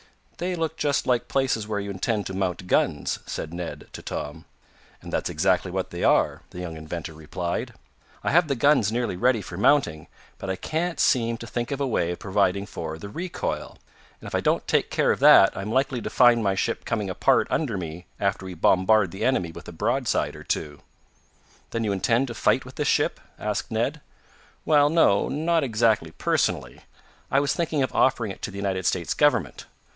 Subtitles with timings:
[0.39, 4.45] "They look just like places where you intend to mount guns," said Ned to Tom.
[4.99, 7.75] "And that's exactly what they are," the young inventor replied.
[8.23, 10.07] "I have the guns nearly ready for mounting,
[10.39, 13.77] but I can't seem to think of a way of providing for the recoil.
[14.19, 17.07] And if I don't take care of that, I'm likely to find my ship coming
[17.11, 20.81] apart under me, after we bombard the enemy with a broadside or two."
[21.69, 24.01] "Then you intend to fight with this ship?" asked Ned.
[24.65, 26.81] "Well, no; not exactly personally.
[27.29, 29.67] I was thinking of offering it to the United States Government.